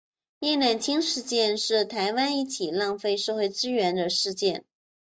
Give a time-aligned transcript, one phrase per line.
[0.39, 4.65] 叶乃菁事件是台湾一起浪费社会资源的事件。